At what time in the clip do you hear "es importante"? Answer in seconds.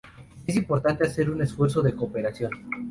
0.47-1.05